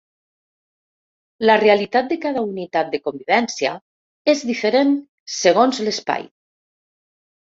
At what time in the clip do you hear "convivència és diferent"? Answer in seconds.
3.09-4.97